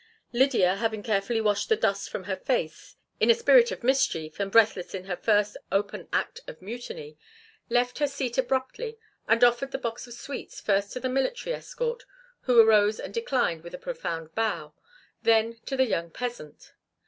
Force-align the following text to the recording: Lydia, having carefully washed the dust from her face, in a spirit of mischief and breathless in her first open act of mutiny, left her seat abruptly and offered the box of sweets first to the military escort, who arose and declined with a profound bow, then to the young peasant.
Lydia, 0.33 0.77
having 0.77 1.03
carefully 1.03 1.39
washed 1.39 1.69
the 1.69 1.75
dust 1.75 2.09
from 2.09 2.23
her 2.23 2.35
face, 2.35 2.95
in 3.19 3.29
a 3.29 3.35
spirit 3.35 3.71
of 3.71 3.83
mischief 3.83 4.39
and 4.39 4.51
breathless 4.51 4.95
in 4.95 5.03
her 5.03 5.15
first 5.15 5.57
open 5.71 6.07
act 6.11 6.39
of 6.47 6.59
mutiny, 6.59 7.19
left 7.69 7.99
her 7.99 8.07
seat 8.07 8.35
abruptly 8.35 8.97
and 9.27 9.43
offered 9.43 9.69
the 9.71 9.77
box 9.77 10.07
of 10.07 10.13
sweets 10.13 10.59
first 10.59 10.91
to 10.91 10.99
the 10.99 11.07
military 11.07 11.53
escort, 11.55 12.05
who 12.45 12.59
arose 12.59 12.99
and 12.99 13.13
declined 13.13 13.63
with 13.63 13.75
a 13.75 13.77
profound 13.77 14.33
bow, 14.33 14.73
then 15.21 15.57
to 15.67 15.77
the 15.77 15.85
young 15.85 16.09
peasant. 16.09 16.73